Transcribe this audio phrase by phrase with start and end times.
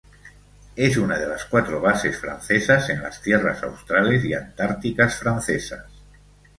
[0.75, 5.85] Es una de las cuatro bases francesas en las Tierras Australes y Antárticas Francesas.